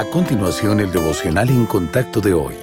[0.00, 2.54] A continuación, el devocional en contacto de hoy.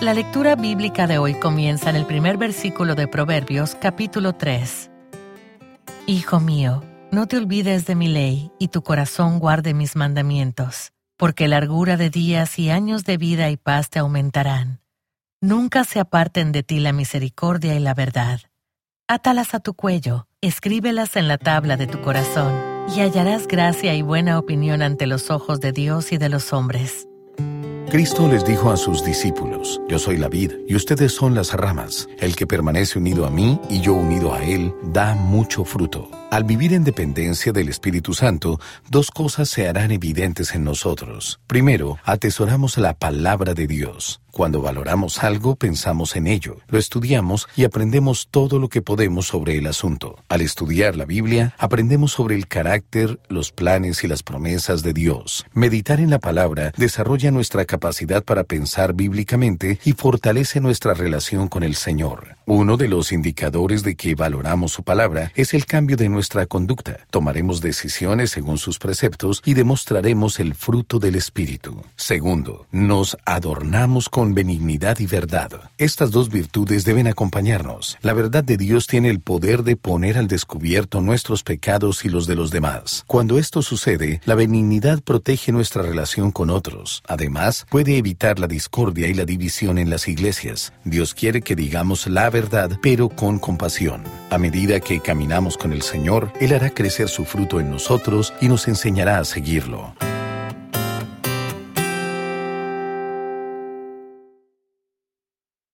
[0.00, 4.90] La lectura bíblica de hoy comienza en el primer versículo de Proverbios, capítulo 3.
[6.08, 6.82] Hijo mío,
[7.12, 12.10] no te olvides de mi ley, y tu corazón guarde mis mandamientos, porque largura de
[12.10, 14.80] días y años de vida y paz te aumentarán.
[15.40, 18.40] Nunca se aparten de ti la misericordia y la verdad.
[19.06, 24.02] Átalas a tu cuello, escríbelas en la tabla de tu corazón y hallarás gracia y
[24.02, 27.08] buena opinión ante los ojos de Dios y de los hombres.
[27.90, 32.08] Cristo les dijo a sus discípulos, Yo soy la vid y ustedes son las ramas.
[32.18, 36.08] El que permanece unido a mí y yo unido a él, da mucho fruto.
[36.32, 41.40] Al vivir en dependencia del Espíritu Santo, dos cosas se harán evidentes en nosotros.
[41.46, 44.22] Primero, atesoramos la palabra de Dios.
[44.30, 49.58] Cuando valoramos algo, pensamos en ello, lo estudiamos y aprendemos todo lo que podemos sobre
[49.58, 50.16] el asunto.
[50.30, 55.44] Al estudiar la Biblia, aprendemos sobre el carácter, los planes y las promesas de Dios.
[55.52, 61.62] Meditar en la palabra desarrolla nuestra capacidad para pensar bíblicamente y fortalece nuestra relación con
[61.62, 62.36] el Señor.
[62.46, 66.98] Uno de los indicadores de que valoramos su palabra es el cambio de nuestra conducta.
[67.10, 71.82] Tomaremos decisiones según sus preceptos y demostraremos el fruto del Espíritu.
[71.96, 75.70] Segundo, nos adornamos con benignidad y verdad.
[75.78, 77.98] Estas dos virtudes deben acompañarnos.
[78.02, 82.26] La verdad de Dios tiene el poder de poner al descubierto nuestros pecados y los
[82.26, 83.04] de los demás.
[83.06, 87.02] Cuando esto sucede, la benignidad protege nuestra relación con otros.
[87.06, 90.72] Además, puede evitar la discordia y la división en las iglesias.
[90.84, 94.21] Dios quiere que digamos la verdad, pero con compasión.
[94.32, 98.48] A medida que caminamos con el Señor, Él hará crecer su fruto en nosotros y
[98.48, 99.92] nos enseñará a seguirlo.